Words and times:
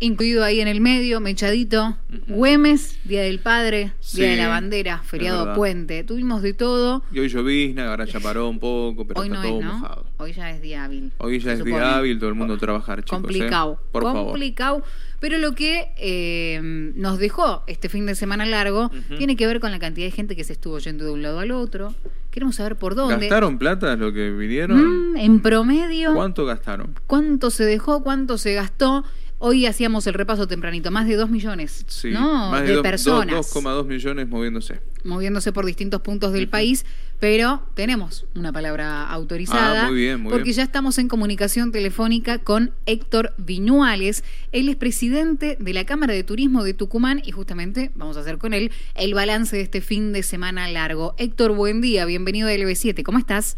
incluido 0.00 0.44
ahí 0.44 0.60
en 0.60 0.68
el 0.68 0.80
medio, 0.80 1.20
Mechadito, 1.20 1.96
Güemes, 2.28 2.98
Día 3.04 3.22
del 3.22 3.38
Padre, 3.38 3.92
Día 4.12 4.30
de 4.30 4.36
la 4.36 4.48
Bandera, 4.48 5.02
feriado 5.02 5.54
puente. 5.54 6.04
Tuvimos 6.04 6.42
de 6.42 6.54
todo. 6.54 7.02
Y 7.12 7.18
hoy 7.18 7.28
llovizna, 7.28 7.90
ahora 7.90 8.04
ya 8.04 8.20
paró 8.20 8.48
un 8.48 8.58
poco, 8.58 9.06
pero 9.06 9.20
hoy 9.20 9.28
está 9.28 9.42
no 9.42 9.48
todo 9.48 9.58
es, 9.58 9.64
¿no? 9.64 9.78
mojado. 9.78 10.06
Hoy 10.18 10.32
ya 10.32 10.50
es 10.50 10.62
día 10.62 10.84
hábil. 10.84 11.12
Hoy 11.18 11.38
ya 11.40 11.52
es 11.52 11.64
día 11.64 11.96
hábil, 11.96 12.18
todo 12.18 12.28
el 12.28 12.36
mundo 12.36 12.54
a 12.54 12.58
trabajar, 12.58 13.02
chicos. 13.02 13.18
¿eh? 13.18 13.22
Complicado. 13.22 13.80
Por 13.92 14.02
complicado. 14.02 14.82
Pero 15.20 15.38
lo 15.38 15.54
que 15.54 15.92
eh, 15.96 16.60
nos 16.62 17.18
dejó 17.18 17.64
este 17.66 17.88
fin 17.88 18.06
de 18.06 18.14
semana 18.14 18.46
largo 18.46 18.90
tiene 19.16 19.36
que 19.36 19.46
ver 19.46 19.58
con 19.58 19.72
la 19.72 19.80
cantidad 19.80 20.06
de 20.06 20.12
gente 20.12 20.36
que 20.36 20.44
se 20.44 20.52
estuvo 20.52 20.78
yendo 20.78 21.04
de 21.04 21.10
un 21.10 21.22
lado 21.22 21.40
al 21.40 21.50
otro. 21.50 21.94
Queremos 22.30 22.56
saber 22.56 22.76
por 22.76 22.94
dónde. 22.94 23.26
¿Gastaron 23.26 23.58
plata 23.58 23.96
lo 23.96 24.12
que 24.12 24.30
vinieron? 24.30 25.12
Mm, 25.12 25.16
en 25.16 25.40
promedio. 25.40 26.14
¿Cuánto 26.14 26.46
gastaron? 26.46 26.94
¿Cuánto 27.06 27.50
se 27.50 27.64
dejó? 27.64 28.04
¿Cuánto 28.04 28.38
se 28.38 28.54
gastó? 28.54 29.04
Hoy 29.40 29.66
hacíamos 29.66 30.04
el 30.08 30.14
repaso 30.14 30.48
tempranito, 30.48 30.90
más 30.90 31.06
de 31.06 31.14
2 31.14 31.30
millones 31.30 31.86
¿no? 32.12 32.50
más 32.50 32.66
de, 32.66 32.82
personas. 32.82 33.36
2,2 33.36 33.86
millones 33.86 34.28
moviéndose. 34.28 34.80
Moviéndose 35.04 35.52
por 35.52 35.64
distintos 35.64 36.00
puntos 36.00 36.32
del 36.32 36.48
país, 36.48 36.84
pero 37.20 37.62
tenemos 37.74 38.26
una 38.34 38.52
palabra 38.52 39.08
autorizada. 39.08 39.86
Ah, 39.86 39.90
muy 39.90 40.00
bien, 40.00 40.22
muy 40.22 40.32
porque 40.32 40.52
ya 40.52 40.64
estamos 40.64 40.98
en 40.98 41.06
comunicación 41.06 41.70
telefónica 41.70 42.38
con 42.38 42.72
Héctor 42.86 43.32
Viñuales. 43.38 44.24
Él 44.50 44.68
es 44.68 44.74
presidente 44.74 45.56
de 45.60 45.72
la 45.72 45.86
Cámara 45.86 46.14
de 46.14 46.24
Turismo 46.24 46.64
de 46.64 46.74
Tucumán 46.74 47.22
y 47.24 47.30
justamente 47.30 47.92
vamos 47.94 48.16
a 48.16 48.20
hacer 48.20 48.38
con 48.38 48.54
él 48.54 48.72
el 48.96 49.14
balance 49.14 49.54
de 49.54 49.62
este 49.62 49.80
fin 49.80 50.12
de 50.12 50.24
semana 50.24 50.68
largo. 50.68 51.14
Héctor, 51.16 51.54
buen 51.54 51.80
día, 51.80 52.06
bienvenido 52.06 52.48
a 52.48 52.52
LB7. 52.52 53.04
¿Cómo 53.04 53.18
estás? 53.18 53.56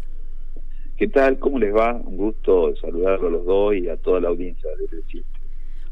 ¿Qué 0.95 1.07
tal? 1.07 1.39
¿Cómo 1.39 1.57
les 1.57 1.73
va? 1.73 1.95
Un 1.95 2.17
gusto 2.17 2.75
saludarlos 2.79 3.29
a 3.29 3.31
los 3.31 3.45
dos 3.47 3.73
y 3.75 3.89
a 3.89 3.97
toda 3.97 4.19
la 4.19 4.29
audiencia 4.29 4.69
de 4.77 4.97
LB7. 4.97 5.40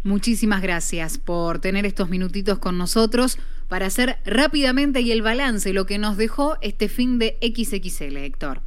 Muchísimas 0.04 0.62
gracias 0.62 1.18
por 1.18 1.60
tener 1.60 1.86
estos 1.86 2.10
minutitos 2.10 2.58
con 2.58 2.78
nosotros 2.78 3.38
para 3.68 3.88
hacer 3.88 4.16
rápidamente 4.26 5.02
y 5.02 5.12
el 5.12 5.22
balance, 5.22 5.74
lo 5.74 5.86
que 5.86 5.98
nos 5.98 6.16
dejó 6.16 6.56
este 6.62 6.88
fin 6.88 7.20
de 7.20 7.38
XXL, 7.42 8.16
Héctor. 8.18 8.62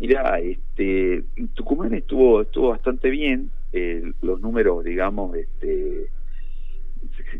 Mira, 0.00 0.40
este, 0.40 1.24
Tucumán 1.54 1.94
estuvo 1.94 2.42
estuvo 2.42 2.70
bastante 2.70 3.08
bien, 3.08 3.50
eh, 3.72 4.12
los 4.20 4.40
números, 4.40 4.84
digamos, 4.84 5.36
este, 5.36 6.08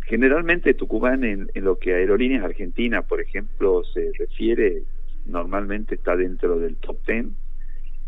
generalmente 0.06 0.75
Tucumán 0.75 1.25
en, 1.25 1.50
en, 1.55 1.64
lo 1.64 1.78
que 1.78 1.92
a 1.92 1.97
aerolíneas 1.97 2.45
argentinas, 2.45 3.05
por 3.05 3.20
ejemplo, 3.20 3.83
se 3.84 4.12
refiere, 4.17 4.84
normalmente 5.27 5.97
está 5.97 6.17
dentro 6.17 6.58
del 6.58 6.77
top 6.77 6.98
ten 7.05 7.34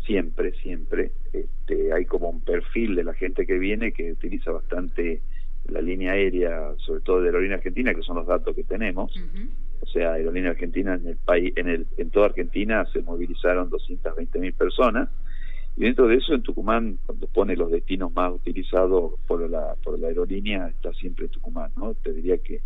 siempre, 0.05 0.53
siempre. 0.61 1.11
Este, 1.33 1.93
hay 1.93 2.05
como 2.05 2.29
un 2.29 2.41
perfil 2.41 2.95
de 2.95 3.03
la 3.03 3.13
gente 3.13 3.45
que 3.45 3.57
viene 3.57 3.91
que 3.91 4.11
utiliza 4.11 4.51
bastante 4.51 5.21
la 5.69 5.81
línea 5.81 6.13
aérea, 6.13 6.73
sobre 6.77 7.01
todo 7.01 7.21
de 7.21 7.27
Aerolínea 7.27 7.57
Argentina, 7.57 7.93
que 7.93 8.01
son 8.01 8.17
los 8.17 8.27
datos 8.27 8.55
que 8.55 8.63
tenemos. 8.63 9.13
O 9.81 9.85
sea, 9.87 10.13
Aerolínea 10.13 10.51
Argentina 10.51 10.95
en 10.95 11.07
el 11.07 11.17
país, 11.17 11.53
en 11.55 11.67
el, 11.69 11.87
en 11.97 12.09
toda 12.09 12.27
Argentina 12.27 12.85
se 12.91 13.01
movilizaron 13.01 13.69
220 13.69 14.39
mil 14.39 14.53
personas. 14.53 15.09
Y 15.77 15.81
dentro 15.81 16.07
de 16.07 16.15
eso, 16.15 16.33
en 16.33 16.43
Tucumán, 16.43 16.97
cuando 17.05 17.27
pone 17.27 17.55
los 17.55 17.71
destinos 17.71 18.13
más 18.13 18.33
utilizados 18.33 19.13
por 19.27 19.49
la, 19.49 19.75
por 19.83 19.97
la 19.97 20.07
aerolínea, 20.07 20.67
está 20.67 20.91
siempre 20.93 21.29
Tucumán, 21.29 21.71
¿no? 21.77 21.93
Te 21.93 22.11
diría 22.11 22.37
que 22.39 22.61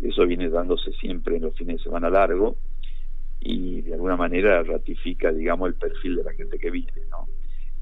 eso 0.00 0.24
viene 0.24 0.48
dándose 0.48 0.92
siempre 0.92 1.36
en 1.36 1.42
los 1.42 1.56
fines 1.56 1.78
de 1.78 1.82
semana 1.82 2.08
largo 2.08 2.56
y 3.40 3.82
de 3.82 3.94
alguna 3.94 4.16
manera 4.16 4.62
ratifica, 4.62 5.32
digamos, 5.32 5.68
el 5.68 5.74
perfil 5.74 6.16
de 6.16 6.24
la 6.24 6.32
gente 6.32 6.58
que 6.58 6.70
viene, 6.70 7.02
¿no? 7.10 7.28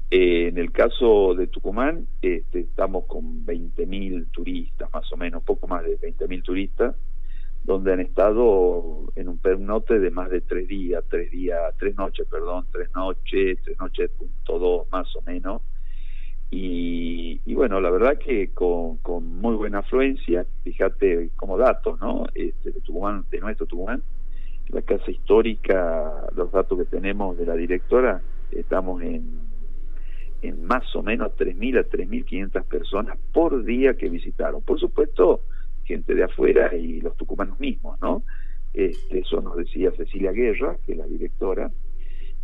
Eh, 0.09 0.47
en 0.47 0.57
el 0.57 0.71
caso 0.71 1.35
de 1.35 1.47
Tucumán, 1.47 2.07
este, 2.21 2.61
estamos 2.61 3.05
con 3.05 3.45
20.000 3.45 4.27
turistas, 4.31 4.89
más 4.93 5.11
o 5.11 5.17
menos, 5.17 5.43
poco 5.43 5.67
más 5.67 5.83
de 5.83 5.99
20.000 5.99 6.43
turistas, 6.43 6.95
donde 7.63 7.91
han 7.91 7.99
estado 7.99 9.11
en 9.15 9.27
un 9.27 9.37
pernote 9.37 9.99
de 9.99 10.09
más 10.09 10.29
de 10.29 10.39
tres 10.39 10.69
días, 10.69 11.03
tres 11.09 11.29
días, 11.31 11.59
tres 11.77 11.97
noches, 11.97 12.25
perdón, 12.31 12.65
tres 12.71 12.89
noches, 12.95 13.59
tres 13.63 13.77
noches 13.79 14.09
punto 14.11 14.59
dos, 14.59 14.87
más 14.91 15.13
o 15.17 15.21
menos. 15.23 15.61
Y, 16.49 17.41
y, 17.45 17.53
bueno, 17.55 17.81
la 17.81 17.89
verdad 17.89 18.17
que 18.17 18.53
con, 18.53 18.97
con 18.97 19.41
muy 19.41 19.55
buena 19.55 19.79
afluencia, 19.79 20.45
fíjate 20.63 21.31
como 21.35 21.57
datos, 21.57 21.99
¿no? 21.99 22.25
Este, 22.33 22.71
de 22.71 22.79
Tucumán, 22.79 23.25
de 23.29 23.39
nuestro 23.41 23.65
Tucumán, 23.65 24.01
la 24.69 24.81
casa 24.81 25.09
histórica, 25.09 26.27
los 26.35 26.51
datos 26.51 26.77
que 26.77 26.85
tenemos 26.85 27.37
de 27.37 27.45
la 27.45 27.55
directora, 27.55 28.21
estamos 28.51 29.01
en, 29.01 29.39
en 30.41 30.65
más 30.65 30.95
o 30.95 31.03
menos 31.03 31.31
3.000 31.37 31.79
a 31.79 31.89
3.500 31.89 32.63
personas 32.65 33.17
por 33.33 33.63
día 33.63 33.95
que 33.95 34.09
visitaron. 34.09 34.61
Por 34.61 34.79
supuesto, 34.79 35.41
gente 35.85 36.15
de 36.15 36.23
afuera 36.23 36.75
y 36.75 37.01
los 37.01 37.15
tucumanos 37.15 37.59
mismos, 37.59 37.99
¿no? 38.01 38.23
Este, 38.73 39.19
eso 39.19 39.41
nos 39.41 39.55
decía 39.55 39.91
Cecilia 39.91 40.31
Guerra, 40.31 40.77
que 40.85 40.91
es 40.91 40.97
la 40.97 41.07
directora 41.07 41.71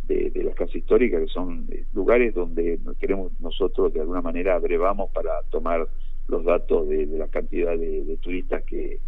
de, 0.06 0.30
de 0.30 0.44
la 0.44 0.52
casa 0.52 0.76
histórica, 0.76 1.20
que 1.20 1.28
son 1.28 1.66
eh, 1.70 1.84
lugares 1.94 2.34
donde 2.34 2.78
queremos 2.98 3.32
nosotros 3.40 3.92
de 3.92 4.00
alguna 4.00 4.22
manera 4.22 4.54
abrevamos 4.54 5.10
para 5.12 5.42
tomar 5.50 5.86
los 6.26 6.44
datos 6.44 6.88
de, 6.88 7.06
de 7.06 7.18
la 7.18 7.28
cantidad 7.28 7.78
de, 7.78 8.04
de 8.04 8.16
turistas 8.16 8.62
que, 8.64 8.98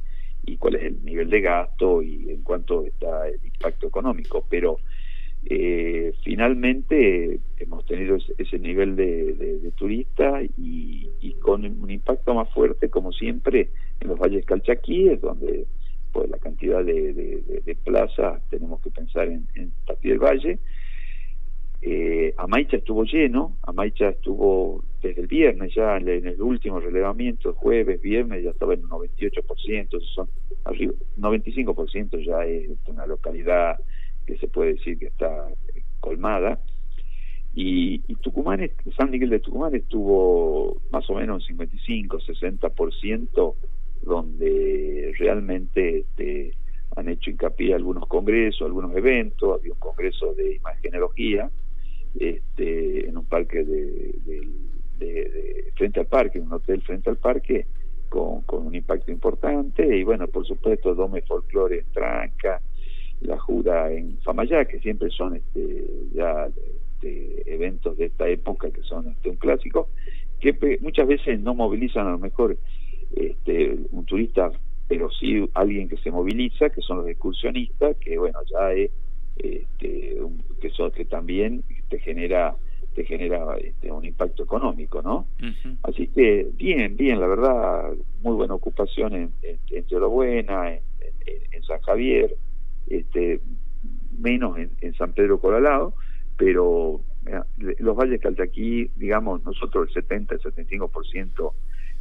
y 0.47 0.57
cuál 0.57 0.77
es 0.77 0.85
el 0.85 1.05
nivel 1.05 1.29
de 1.29 1.41
gasto 1.41 2.03
y 2.03 2.31
en 2.31 2.43
cuánto 2.43 2.85
está 2.85 3.29
el 3.29 3.41
impacto 3.45 3.89
económico. 3.89 4.47
Pero 4.49 4.79
eh, 5.45 6.15
finalmente 6.25 7.41
hemos 7.59 7.85
tenido 7.85 8.17
ese, 8.39 8.59
nivel 8.59 8.97
de, 8.97 9.35
de, 9.35 9.71
turista 9.73 10.43
y, 10.57 11.11
y, 11.21 11.35
con 11.35 11.65
un 11.65 11.91
impacto 11.91 12.35
más 12.35 12.49
fuerte, 12.53 12.89
como 12.89 13.13
siempre, 13.13 13.71
en 14.01 14.09
los 14.09 14.19
valles 14.19 14.47
calchaquíes, 14.47 15.21
donde 15.21 15.67
pues 16.13 16.31
la 16.31 16.39
cantidad 16.39 16.83
de, 16.83 17.13
de 17.13 17.75
plazas 17.85 18.41
tenemos 18.49 18.81
que 18.81 18.91
pensar 18.91 19.29
en, 19.29 19.47
en 19.55 19.73
del 20.03 20.19
Valle. 20.19 20.59
Eh, 22.27 22.35
Amaicha 22.39 22.77
estuvo 22.79 23.05
lleno, 23.05 23.57
Amaicha 23.63 24.09
estuvo 24.09 24.83
desde 25.01 25.21
el 25.21 25.29
viernes 25.29 25.73
ya 25.75 25.97
en 25.97 26.27
el 26.27 26.43
último 26.43 26.81
relevamiento, 26.81 27.55
jueves, 27.55 28.03
viernes 28.03 28.43
ya 28.43 28.51
estaba 28.51 28.75
en 28.75 28.85
un 28.85 28.91
98%, 28.91 30.01
son 30.15 30.29
arriba, 30.65 30.93
95% 31.19 32.19
ya 32.25 32.45
es 32.45 32.71
una 32.89 33.07
localidad 33.07 33.79
que 34.27 34.37
se 34.39 34.49
puede 34.49 34.75
decir 34.75 34.99
que 34.99 35.07
está 35.07 35.49
colmada. 36.01 36.59
Y, 37.55 38.03
y 38.09 38.17
Tucumán, 38.17 38.69
San 38.97 39.11
Miguel 39.11 39.31
de 39.31 39.39
Tucumán 39.39 39.75
estuvo 39.77 40.79
más 40.91 41.09
o 41.09 41.15
menos 41.15 41.43
un 41.43 41.47
55, 41.47 42.19
60%, 42.19 43.55
donde 44.03 45.15
realmente 45.19 45.99
este, 46.01 46.55
han 46.97 47.09
hecho 47.09 47.31
hincapié 47.31 47.75
algunos 47.75 48.09
congresos, 48.09 48.67
algunos 48.67 48.97
eventos, 48.97 49.61
había 49.61 49.73
un 49.73 49.79
congreso 49.79 50.35
de 50.35 50.57
imagenología 50.57 51.51
este, 52.19 53.09
en 53.09 53.17
un 53.17 53.25
parque 53.25 53.65
de, 53.65 54.15
de, 54.99 55.73
frente 55.75 56.01
al 56.01 56.07
parque, 56.07 56.41
un 56.41 56.53
hotel 56.53 56.83
frente 56.83 57.11
al 57.11 57.17
parque, 57.17 57.67
con, 58.09 58.43
con 58.43 58.67
un 58.67 58.75
impacto 58.75 59.11
importante, 59.11 59.97
y 59.97 60.05
bueno, 60.05 60.27
por 60.29 60.47
supuesto, 60.47 60.95
Dome 60.95 61.23
Folklore 61.23 61.81
en 61.81 61.93
Tranca, 61.93 62.61
la 63.21 63.39
Jura 63.39 63.93
en 63.93 64.19
Famayá, 64.19 64.65
que 64.65 64.79
siempre 64.81 65.11
son 65.11 65.37
este, 65.37 65.85
ya 66.15 66.49
este, 66.97 67.55
eventos 67.55 67.97
de 67.97 68.07
esta 68.07 68.29
época 68.29 68.71
que 68.71 68.83
son 68.83 69.09
este, 69.09 69.31
un 69.31 69.37
clásico, 69.37 69.89
que 70.41 70.79
muchas 70.81 71.07
veces 71.07 71.41
no 71.41 71.55
movilizan 71.55 72.07
a 72.07 72.13
lo 72.13 72.19
mejor 72.19 72.57
este, 73.15 73.77
un 73.91 74.05
turista, 74.05 74.51
pero 74.89 75.11
sí 75.11 75.49
alguien 75.55 75.89
que 75.89 75.97
se 75.99 76.11
moviliza, 76.11 76.71
que 76.71 76.81
son 76.81 76.99
los 76.99 77.09
excursionistas, 77.09 77.97
que 77.97 78.19
bueno, 78.19 78.39
ya 78.51 78.73
es 78.73 78.91
este, 79.37 80.17
que, 80.61 80.71
son, 80.71 80.91
que 80.93 81.05
también 81.05 81.63
te 81.89 81.99
genera 81.99 82.57
te 82.95 83.05
genera 83.05 83.59
este, 83.59 83.93
un 83.93 84.07
impacto 84.07 84.43
económico, 84.45 85.03
¿no? 85.03 85.27
Así 85.83 86.09
que 86.09 86.49
bien, 86.55 86.97
bien, 86.97 87.21
la 87.21 87.27
verdad, 87.27 87.93
muy 88.23 88.35
buena 88.35 88.55
ocupación 88.55 89.15
en, 89.15 89.33
en, 89.43 89.59
en 89.71 90.11
Buena, 90.11 90.73
en, 90.73 90.81
en, 91.53 91.63
San 91.65 91.79
Javier, 91.83 92.35
este, 92.87 93.41
menos 94.19 94.57
en, 94.57 94.71
en 94.81 94.95
San 94.95 95.13
Pedro 95.13 95.39
Colalado, 95.39 95.93
pero 96.39 97.03
los 97.79 97.97
valles 97.97 98.21
Calchaquí, 98.21 98.91
digamos, 98.97 99.45
nosotros 99.45 99.89
el 99.89 99.95
70, 99.95 100.37
el 100.37 100.41
75% 100.41 101.53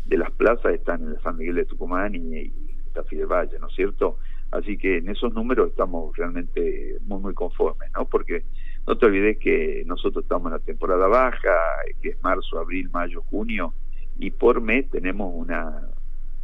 de 0.05 0.17
las 0.17 0.31
plazas 0.31 0.73
están 0.73 1.03
en 1.03 1.21
San 1.21 1.37
Miguel 1.37 1.55
de 1.55 1.65
Tucumán 1.65 2.15
y, 2.15 2.37
y 2.37 2.53
Tafí 2.93 3.17
del 3.17 3.27
Valle, 3.27 3.59
¿no 3.59 3.67
es 3.67 3.75
cierto? 3.75 4.17
Así 4.55 4.77
que 4.77 4.99
en 4.99 5.09
esos 5.09 5.33
números 5.33 5.69
estamos 5.69 6.15
realmente 6.15 6.97
muy, 7.01 7.19
muy 7.19 7.33
conformes, 7.33 7.91
¿no? 7.93 8.05
Porque 8.05 8.43
no 8.87 8.97
te 8.97 9.05
olvides 9.05 9.37
que 9.37 9.83
nosotros 9.85 10.23
estamos 10.23 10.47
en 10.47 10.53
la 10.53 10.59
temporada 10.59 11.07
baja, 11.07 11.57
que 12.01 12.09
es 12.09 12.23
marzo, 12.23 12.57
abril, 12.57 12.89
mayo, 12.89 13.21
junio, 13.23 13.73
y 14.17 14.31
por 14.31 14.61
mes 14.61 14.89
tenemos 14.89 15.33
una, 15.35 15.89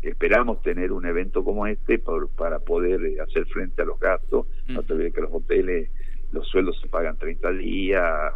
esperamos 0.01 0.61
tener 0.61 0.91
un 0.91 1.05
evento 1.05 1.45
como 1.45 1.67
este 1.67 1.99
por, 1.99 2.27
para 2.29 2.59
poder 2.59 3.21
hacer 3.21 3.45
frente 3.45 3.81
a 3.81 3.85
los 3.85 3.97
gastos. 3.97 4.45
No 4.67 4.83
te 4.83 4.91
olvides 4.91 5.13
que 5.13 5.21
los 5.21 5.31
hoteles 5.31 5.89
los 6.33 6.47
sueldos 6.47 6.79
se 6.81 6.87
pagan 6.87 7.17
30 7.17 7.51
días, 7.51 8.33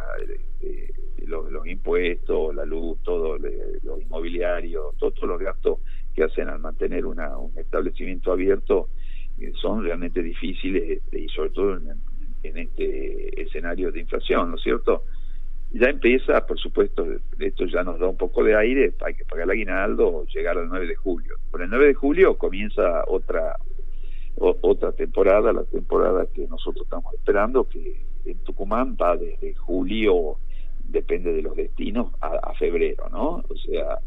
eh, 0.62 0.90
los, 1.26 1.50
los, 1.50 1.66
impuestos, 1.66 2.54
la 2.54 2.64
luz, 2.64 2.98
todo, 3.02 3.36
lo 3.38 4.00
inmobiliario, 4.00 4.94
todos 4.98 5.22
los 5.22 5.38
gastos 5.38 5.80
que 6.14 6.24
hacen 6.24 6.48
al 6.48 6.60
mantener 6.60 7.04
una, 7.04 7.36
un 7.36 7.58
establecimiento 7.58 8.32
abierto 8.32 8.88
son 9.60 9.84
realmente 9.84 10.22
difíciles 10.22 11.02
y 11.12 11.28
sobre 11.28 11.50
todo 11.50 11.76
en, 11.76 12.00
este 12.42 13.42
escenario 13.42 13.90
de 13.90 14.00
inflación, 14.00 14.50
¿no 14.50 14.56
es 14.56 14.62
cierto? 14.62 15.02
ya 15.72 15.88
empieza, 15.88 16.46
por 16.46 16.58
supuesto, 16.58 17.04
esto 17.38 17.66
ya 17.66 17.82
nos 17.82 17.98
da 17.98 18.06
un 18.06 18.16
poco 18.16 18.44
de 18.44 18.56
aire, 18.56 18.94
hay 19.04 19.14
que 19.14 19.24
pagar 19.24 19.44
el 19.44 19.50
aguinaldo, 19.50 20.24
llegar 20.26 20.56
al 20.56 20.68
9 20.68 20.86
de 20.86 20.94
julio. 20.94 21.34
Por 21.50 21.60
el 21.60 21.68
9 21.68 21.88
de 21.88 21.94
julio 21.94 22.38
comienza 22.38 23.04
otra 23.08 23.56
otra 24.38 24.92
temporada, 24.92 25.52
la 25.52 25.64
temporada 25.64 26.26
que 26.26 26.46
nosotros 26.46 26.84
estamos 26.84 27.12
esperando, 27.14 27.66
que 27.68 28.04
en 28.26 28.38
Tucumán 28.44 28.96
va 29.00 29.16
desde 29.16 29.54
julio, 29.54 30.36
depende 30.84 31.32
de 31.32 31.42
los 31.42 31.56
destinos, 31.56 32.12
a, 32.20 32.52
febrero, 32.54 33.08
¿no? 33.10 33.42
O 33.48 33.56
sea, 33.56 33.98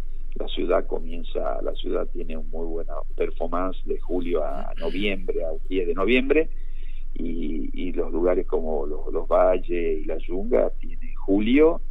ciudad 0.50 0.86
comienza, 0.88 1.62
la 1.62 1.74
ciudad 1.74 2.08
tiene 2.12 2.38
un 2.38 2.50
muy 2.50 2.66
buena 2.66 2.94
performance 3.16 3.78
de 3.86 4.00
julio 4.00 4.44
a 4.44 4.74
noviembre, 4.80 5.44
al 5.46 5.60
10 5.68 5.88
de 5.88 5.94
noviembre, 5.94 6.50
y, 7.16 7.92
los 7.94 8.12
lugares 8.14 8.46
como 8.46 8.86
los, 8.86 9.12
los 9.12 9.28
valles 9.28 10.04
y 10.04 10.06
la 10.06 10.18
yunga 10.20 10.70
tienen 10.80 11.14
julio 11.16 11.82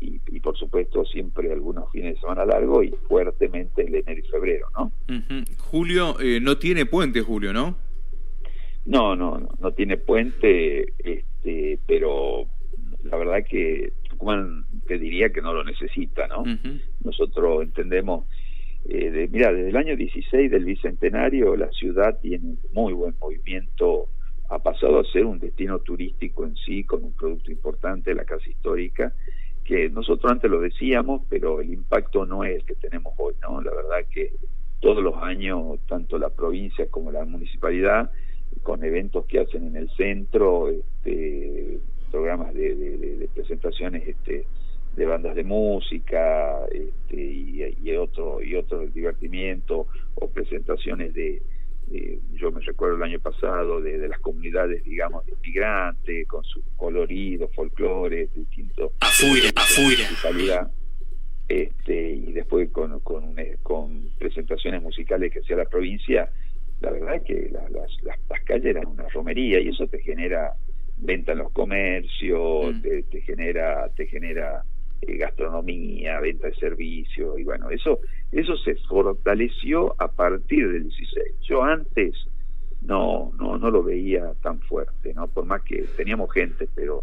y, 0.00 0.40
por 0.40 0.56
supuesto 0.56 1.04
siempre 1.04 1.52
algunos 1.52 1.90
fines 1.92 2.14
de 2.14 2.20
semana 2.20 2.44
largo 2.44 2.82
y 2.82 2.90
fuertemente 3.08 3.82
el 3.82 3.94
enero 3.94 4.20
y 4.20 4.28
febrero, 4.28 4.66
¿no? 4.76 4.92
Julio 5.58 6.18
eh, 6.20 6.40
no 6.40 6.58
tiene 6.58 6.86
puente, 6.86 7.20
Julio, 7.20 7.52
¿no? 7.52 7.76
No, 8.86 9.14
no, 9.14 9.38
no, 9.38 9.48
no 9.60 9.72
tiene 9.72 9.96
puente, 9.96 10.92
este, 10.98 11.78
pero 11.86 12.46
la 13.04 13.16
verdad 13.16 13.44
que 13.48 13.92
Tucumán 14.20 14.66
te 14.86 14.98
diría 14.98 15.30
que 15.30 15.40
no 15.40 15.54
lo 15.54 15.64
necesita, 15.64 16.26
¿no? 16.28 16.44
Nosotros 17.02 17.62
entendemos, 17.62 18.26
eh, 18.88 19.28
mira, 19.30 19.50
desde 19.52 19.70
el 19.70 19.76
año 19.76 19.96
16 19.96 20.50
del 20.50 20.66
Bicentenario 20.66 21.56
la 21.56 21.70
ciudad 21.72 22.18
tiene 22.20 22.56
muy 22.72 22.92
buen 22.92 23.14
movimiento 23.18 24.08
ha 24.50 24.58
pasado 24.58 24.98
a 24.98 25.04
ser 25.04 25.24
un 25.26 25.38
destino 25.38 25.78
turístico 25.78 26.44
en 26.44 26.56
sí, 26.56 26.82
con 26.82 27.04
un 27.04 27.12
producto 27.12 27.52
importante, 27.52 28.12
la 28.14 28.24
casa 28.24 28.50
histórica, 28.50 29.12
que 29.64 29.88
nosotros 29.88 30.30
antes 30.30 30.50
lo 30.50 30.60
decíamos, 30.60 31.22
pero 31.28 31.60
el 31.60 31.72
impacto 31.72 32.26
no 32.26 32.42
es 32.42 32.56
el 32.56 32.64
que 32.64 32.74
tenemos 32.74 33.14
hoy, 33.16 33.34
¿no? 33.42 33.62
La 33.62 33.72
verdad 33.72 33.98
que 34.10 34.32
todos 34.80 35.04
los 35.04 35.14
años, 35.22 35.78
tanto 35.86 36.18
la 36.18 36.30
provincia 36.30 36.88
como 36.90 37.12
la 37.12 37.24
municipalidad, 37.24 38.10
con 38.64 38.84
eventos 38.84 39.24
que 39.26 39.38
hacen 39.38 39.68
en 39.68 39.76
el 39.76 39.88
centro, 39.90 40.68
este, 40.68 41.78
programas 42.10 42.54
de, 42.54 42.74
de 42.74 43.28
presentaciones 43.34 44.06
este, 44.06 44.46
de 44.96 45.06
bandas 45.06 45.34
de 45.34 45.44
música 45.44 46.64
este, 46.66 47.16
y, 47.16 47.76
y, 47.82 47.96
otro 47.96 48.42
y 48.42 48.56
otro 48.56 48.86
divertimiento 48.86 49.86
o 50.16 50.28
presentaciones 50.28 51.14
de, 51.14 51.42
eh, 51.92 52.20
yo 52.34 52.50
me 52.52 52.60
recuerdo 52.60 52.96
el 52.96 53.02
año 53.02 53.20
pasado 53.20 53.80
de, 53.80 54.08
las 54.08 54.20
comunidades, 54.20 54.84
digamos, 54.84 55.24
de 55.26 55.32
inmigrantes, 55.32 56.26
con 56.28 56.44
su 56.44 56.62
colorido, 56.76 57.48
folclore, 57.48 58.28
distintos. 58.34 58.92
Afuera, 59.00 59.50
afuera. 59.56 60.70
Este, 61.48 62.10
y 62.10 62.32
después 62.32 62.70
con, 62.70 63.00
con, 63.00 63.34
con 63.62 64.08
presentaciones 64.18 64.82
musicales 64.82 65.32
que 65.32 65.40
hacía 65.40 65.56
la 65.56 65.64
provincia, 65.64 66.30
la 66.80 66.92
verdad 66.92 67.16
es 67.16 67.22
que 67.22 67.50
las, 67.50 67.70
las, 68.02 68.40
calles 68.44 68.66
eran 68.66 68.86
una 68.86 69.08
romería 69.08 69.60
y 69.60 69.68
eso 69.68 69.86
te 69.88 70.00
genera 70.00 70.54
venta 71.00 71.32
en 71.32 71.38
los 71.38 71.52
comercios, 71.52 72.74
mm. 72.74 72.80
te, 72.82 73.02
te 73.04 73.20
genera, 73.22 73.88
te 73.96 74.06
genera 74.06 74.64
eh, 75.02 75.16
gastronomía, 75.16 76.20
venta 76.20 76.48
de 76.48 76.54
servicios, 76.54 77.38
y 77.38 77.44
bueno, 77.44 77.70
eso, 77.70 78.00
eso 78.32 78.56
se 78.58 78.74
fortaleció 78.76 79.94
a 79.98 80.08
partir 80.08 80.70
del 80.70 80.84
16. 80.84 81.40
Yo 81.42 81.62
antes 81.62 82.14
no, 82.82 83.32
no, 83.38 83.58
no 83.58 83.70
lo 83.70 83.82
veía 83.82 84.32
tan 84.42 84.60
fuerte, 84.60 85.14
¿no? 85.14 85.28
Por 85.28 85.44
más 85.46 85.62
que 85.62 85.84
teníamos 85.96 86.32
gente, 86.32 86.68
pero 86.74 87.02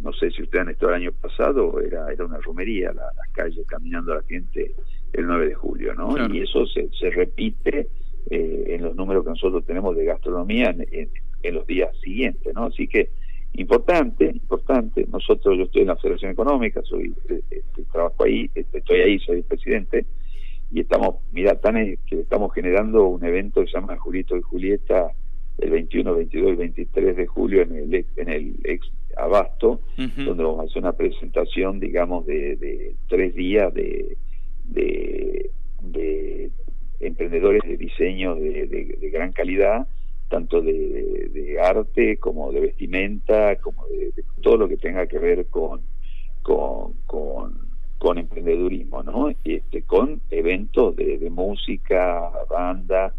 no 0.00 0.12
sé 0.12 0.30
si 0.30 0.42
ustedes 0.42 0.62
han 0.62 0.70
estado 0.70 0.90
el 0.90 1.02
año 1.02 1.12
pasado, 1.12 1.80
era, 1.80 2.12
era 2.12 2.24
una 2.24 2.38
romería 2.38 2.92
las 2.92 3.28
calles 3.32 3.66
caminando 3.66 4.12
a 4.12 4.16
la 4.16 4.22
gente 4.22 4.74
el 5.12 5.26
9 5.26 5.48
de 5.48 5.54
julio, 5.54 5.94
¿no? 5.94 6.14
Y 6.32 6.40
eso 6.40 6.66
se, 6.66 6.88
se 6.98 7.10
repite 7.10 7.88
eh, 8.30 8.64
en 8.68 8.82
los 8.82 8.94
números 8.94 9.24
que 9.24 9.30
nosotros 9.30 9.64
tenemos 9.64 9.96
de 9.96 10.04
gastronomía 10.04 10.70
en, 10.70 11.10
en 11.42 11.54
los 11.54 11.66
días 11.66 11.96
siguientes, 12.02 12.52
¿no? 12.54 12.64
Así 12.64 12.86
que 12.88 13.10
importante, 13.56 14.24
importante. 14.24 15.06
Nosotros, 15.10 15.56
yo 15.56 15.64
estoy 15.64 15.82
en 15.82 15.88
la 15.88 15.96
Federación 15.96 16.32
Económica, 16.32 16.82
soy 16.82 17.14
este, 17.16 17.42
este, 17.50 17.82
trabajo 17.92 18.24
ahí, 18.24 18.50
este, 18.54 18.78
estoy 18.78 19.00
ahí, 19.00 19.18
soy 19.20 19.38
el 19.38 19.44
presidente, 19.44 20.06
y 20.72 20.80
estamos, 20.80 21.16
mira, 21.32 21.60
tan 21.60 21.74
que 21.74 22.20
estamos 22.20 22.52
generando 22.52 23.06
un 23.06 23.24
evento 23.24 23.60
que 23.60 23.68
se 23.68 23.74
llama 23.74 23.96
Julito 23.96 24.36
y 24.36 24.42
Julieta 24.42 25.12
el 25.58 25.70
21, 25.70 26.14
22 26.14 26.52
y 26.52 26.56
23 26.56 27.16
de 27.16 27.26
julio 27.26 27.62
en 27.62 27.74
el 27.76 28.06
en 28.16 28.28
el 28.28 28.56
ex 28.64 28.86
Abasto, 29.16 29.80
donde 29.96 30.44
vamos 30.44 30.60
a 30.60 30.64
hacer 30.64 30.82
una 30.82 30.92
presentación, 30.92 31.80
digamos, 31.80 32.26
de, 32.26 32.56
de 32.56 32.94
tres 33.08 33.34
días 33.34 33.72
de, 33.72 34.18
de, 34.64 35.50
de 35.80 36.50
emprendedores 37.00 37.62
de 37.62 37.78
diseño 37.78 38.34
de, 38.34 38.66
de 38.66 39.10
gran 39.10 39.32
calidad 39.32 39.86
tanto 40.28 40.60
de, 40.60 41.58
arte 41.62 42.18
como 42.18 42.52
de 42.52 42.60
vestimenta, 42.60 43.56
como 43.56 43.86
de, 43.86 44.12
todo 44.42 44.56
lo 44.56 44.68
que 44.68 44.76
tenga 44.76 45.06
que 45.06 45.18
ver 45.18 45.46
con, 45.46 45.80
con, 46.42 46.94
con, 47.06 48.18
emprendedurismo, 48.18 49.02
¿no? 49.02 49.30
Este, 49.44 49.82
con 49.82 50.20
eventos 50.30 50.94
de, 50.96 51.28
música, 51.30 52.30
banda, 52.48 53.14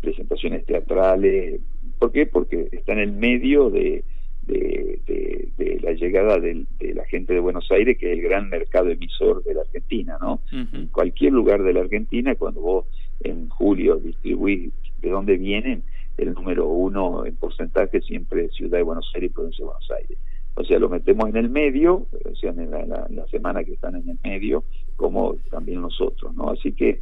presentaciones 0.00 0.66
teatrales. 0.66 1.60
¿Por 1.98 2.10
qué? 2.10 2.26
Porque 2.26 2.68
está 2.72 2.92
en 2.92 2.98
el 2.98 3.12
medio 3.12 3.70
de, 3.70 4.02
de, 4.46 5.78
la 5.82 5.92
llegada 5.92 6.38
de, 6.38 6.66
la 6.94 7.04
gente 7.04 7.34
de 7.34 7.40
Buenos 7.40 7.70
Aires, 7.70 7.96
que 7.98 8.12
es 8.12 8.18
el 8.18 8.24
gran 8.24 8.48
mercado 8.48 8.90
emisor 8.90 9.44
de 9.44 9.54
la 9.54 9.60
Argentina, 9.60 10.18
¿no? 10.20 10.40
En 10.50 10.86
cualquier 10.88 11.32
lugar 11.32 11.62
de 11.62 11.72
la 11.72 11.80
Argentina, 11.80 12.34
cuando 12.34 12.60
vos 12.60 12.86
en 13.22 13.48
julio 13.48 13.96
distribuís 13.96 14.72
de 15.00 15.10
dónde 15.10 15.36
vienen, 15.36 15.84
el 16.16 16.32
número 16.32 16.68
uno 16.68 17.26
en 17.26 17.36
porcentaje 17.36 18.00
siempre 18.00 18.46
es 18.46 18.54
Ciudad 18.54 18.78
de 18.78 18.84
Buenos 18.84 19.10
Aires 19.14 19.30
y 19.30 19.34
Provincia 19.34 19.64
de 19.64 19.66
Buenos 19.66 19.90
Aires. 19.90 20.18
O 20.56 20.64
sea, 20.64 20.78
lo 20.78 20.88
metemos 20.88 21.28
en 21.28 21.36
el 21.36 21.50
medio, 21.50 22.06
o 22.24 22.36
sea, 22.36 22.50
en 22.50 22.70
la, 22.70 23.26
semana 23.30 23.64
que 23.64 23.72
están 23.72 23.96
en 23.96 24.08
el 24.08 24.18
medio, 24.22 24.64
como 24.96 25.36
también 25.50 25.80
nosotros, 25.80 26.34
¿no? 26.36 26.50
Así 26.50 26.72
que 26.72 26.90
eh, 26.90 27.00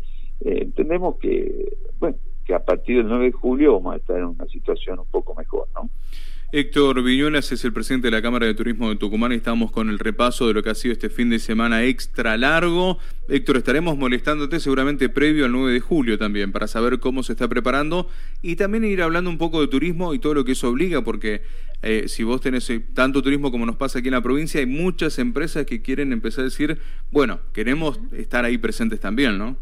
entendemos 0.62 1.16
que, 1.16 1.76
bueno, 2.00 2.16
que 2.46 2.54
a 2.54 2.64
partir 2.64 2.96
del 2.96 3.08
9 3.08 3.26
de 3.26 3.32
julio 3.32 3.74
vamos 3.74 3.94
a 3.94 3.96
estar 3.98 4.16
en 4.16 4.24
una 4.24 4.46
situación 4.46 4.98
un 5.00 5.06
poco 5.06 5.34
mejor, 5.34 5.69
¿no? 5.74 5.90
Héctor 6.54 7.02
Viñuelas 7.02 7.50
es 7.50 7.64
el 7.64 7.72
presidente 7.72 8.08
de 8.08 8.10
la 8.10 8.20
Cámara 8.20 8.44
de 8.44 8.52
Turismo 8.52 8.90
de 8.90 8.96
Tucumán 8.96 9.32
y 9.32 9.36
estamos 9.36 9.72
con 9.72 9.88
el 9.88 9.98
repaso 9.98 10.46
de 10.46 10.52
lo 10.52 10.62
que 10.62 10.68
ha 10.68 10.74
sido 10.74 10.92
este 10.92 11.08
fin 11.08 11.30
de 11.30 11.38
semana 11.38 11.84
extra 11.84 12.36
largo. 12.36 12.98
Héctor, 13.26 13.56
estaremos 13.56 13.96
molestándote 13.96 14.60
seguramente 14.60 15.08
previo 15.08 15.46
al 15.46 15.52
9 15.52 15.72
de 15.72 15.80
julio 15.80 16.18
también 16.18 16.52
para 16.52 16.66
saber 16.66 17.00
cómo 17.00 17.22
se 17.22 17.32
está 17.32 17.48
preparando 17.48 18.06
y 18.42 18.56
también 18.56 18.84
ir 18.84 19.00
hablando 19.00 19.30
un 19.30 19.38
poco 19.38 19.62
de 19.62 19.68
turismo 19.68 20.12
y 20.12 20.18
todo 20.18 20.34
lo 20.34 20.44
que 20.44 20.52
eso 20.52 20.68
obliga, 20.68 21.00
porque 21.00 21.40
eh, 21.80 22.06
si 22.08 22.22
vos 22.22 22.42
tenés 22.42 22.68
eh, 22.68 22.80
tanto 22.80 23.22
turismo 23.22 23.50
como 23.50 23.64
nos 23.64 23.76
pasa 23.76 24.00
aquí 24.00 24.08
en 24.08 24.14
la 24.14 24.20
provincia, 24.20 24.60
hay 24.60 24.66
muchas 24.66 25.18
empresas 25.18 25.64
que 25.64 25.80
quieren 25.80 26.12
empezar 26.12 26.42
a 26.42 26.44
decir, 26.44 26.76
bueno, 27.10 27.40
queremos 27.54 27.98
estar 28.12 28.44
ahí 28.44 28.58
presentes 28.58 29.00
también, 29.00 29.38
¿no? 29.38 29.56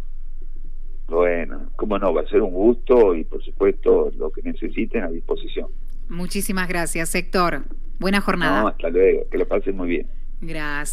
Bueno, 1.07 1.71
cómo 1.77 2.01
no, 2.01 2.13
va 2.13 2.23
a 2.23 2.27
ser 2.27 2.43
un 2.43 2.51
gusto 2.53 3.15
y 3.15 3.23
por 3.23 3.41
supuesto 3.45 4.11
lo 4.19 4.33
que 4.33 4.43
necesiten 4.43 5.05
a 5.05 5.09
disposición. 5.09 5.69
Muchísimas 6.11 6.69
gracias, 6.69 7.15
Héctor. 7.15 7.63
Buena 8.01 8.21
jornada. 8.21 8.69
hasta 8.69 8.91
luego. 8.91 9.29
Que 9.31 9.39
lo 9.39 9.47
pasen 9.47 9.77
muy 9.77 9.89
bien. 9.89 10.07
Gracias. 10.41 10.89